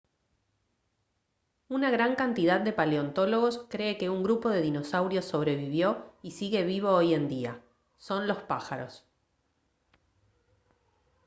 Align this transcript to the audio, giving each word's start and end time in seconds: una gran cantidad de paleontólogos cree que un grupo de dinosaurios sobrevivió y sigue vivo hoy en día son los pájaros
una 1.69 1.91
gran 1.91 2.15
cantidad 2.15 2.59
de 2.59 2.73
paleontólogos 2.73 3.67
cree 3.69 3.99
que 3.99 4.09
un 4.09 4.23
grupo 4.23 4.49
de 4.49 4.63
dinosaurios 4.63 5.25
sobrevivió 5.25 6.15
y 6.23 6.31
sigue 6.31 6.63
vivo 6.65 6.89
hoy 6.89 7.13
en 7.13 7.27
día 7.27 7.61
son 7.99 8.25
los 8.27 8.39
pájaros 8.39 9.05